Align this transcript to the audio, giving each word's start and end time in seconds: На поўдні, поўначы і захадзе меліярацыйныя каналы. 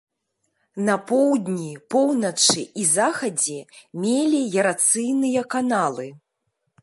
На 0.87 0.93
поўдні, 1.11 1.67
поўначы 1.95 2.63
і 2.83 2.87
захадзе 2.95 3.59
меліярацыйныя 4.05 5.41
каналы. 5.55 6.07